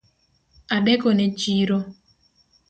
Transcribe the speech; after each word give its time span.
Adekone 0.75 1.25
chiro 1.39 1.77